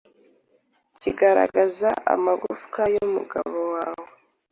[1.01, 3.81] kigaragaza amagufwa y'umugabo we